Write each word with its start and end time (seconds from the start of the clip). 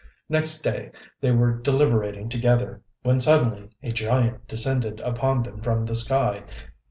Next 0.29 0.63
day 0.63 0.89
they 1.19 1.29
were 1.31 1.53
deliberating 1.59 2.27
together, 2.27 2.81
when 3.03 3.21
suddenly 3.21 3.69
a 3.83 3.91
giant 3.91 4.47
descended 4.47 4.99
upon 5.01 5.43
them 5.43 5.61
from 5.61 5.83
the 5.83 5.93
sky. 5.93 6.43